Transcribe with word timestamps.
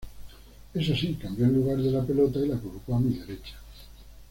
Eso 0.73 0.95
sí, 0.95 1.13
cambió 1.21 1.45
el 1.45 1.53
lugar 1.53 1.77
de 1.77 1.91
la 1.91 2.03
pelota 2.03 2.39
y 2.39 2.47
la 2.47 2.57
colocó 2.59 2.95
a 2.95 2.99
mi 2.99 3.13
derecha. 3.13 3.55